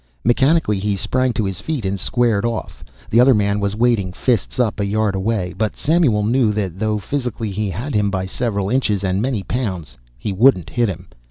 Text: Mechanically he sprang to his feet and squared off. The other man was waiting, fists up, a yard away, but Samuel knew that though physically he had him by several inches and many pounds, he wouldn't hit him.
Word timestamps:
Mechanically 0.23 0.79
he 0.79 0.95
sprang 0.95 1.31
to 1.33 1.45
his 1.45 1.61
feet 1.61 1.85
and 1.85 1.99
squared 1.99 2.43
off. 2.43 2.83
The 3.11 3.19
other 3.19 3.35
man 3.35 3.59
was 3.59 3.75
waiting, 3.75 4.11
fists 4.13 4.59
up, 4.59 4.79
a 4.79 4.83
yard 4.87 5.13
away, 5.13 5.53
but 5.55 5.77
Samuel 5.77 6.23
knew 6.23 6.51
that 6.53 6.79
though 6.79 6.97
physically 6.97 7.51
he 7.51 7.69
had 7.69 7.93
him 7.93 8.09
by 8.09 8.25
several 8.25 8.67
inches 8.71 9.03
and 9.03 9.21
many 9.21 9.43
pounds, 9.43 9.97
he 10.17 10.33
wouldn't 10.33 10.71
hit 10.71 10.89
him. 10.89 11.07